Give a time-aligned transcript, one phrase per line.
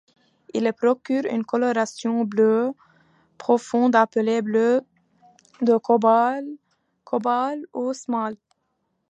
[0.55, 2.71] Il procure une coloration bleue
[3.37, 4.81] profonde appelée bleu
[5.61, 8.39] de cobalt ou smalt.